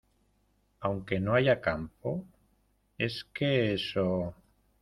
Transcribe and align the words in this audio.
aunque 0.79 1.19
no 1.19 1.35
haya 1.35 1.61
campo? 1.61 2.25
es 2.97 3.23
que 3.23 3.75
eso 3.75 4.33